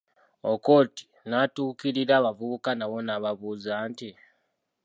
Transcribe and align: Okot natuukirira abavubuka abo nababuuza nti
Okot 0.53 0.93
natuukirira 1.29 2.13
abavubuka 2.19 2.69
abo 2.85 2.97
nababuuza 3.05 3.73
nti 3.89 4.09